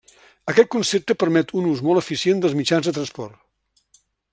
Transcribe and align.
Aquest 0.53 0.71
concepte 0.75 1.17
permet 1.25 1.53
un 1.61 1.69
ús 1.73 1.85
molt 1.89 2.03
eficient 2.03 2.41
dels 2.47 2.59
mitjans 2.63 2.91
de 2.91 2.95
transport. 2.99 3.41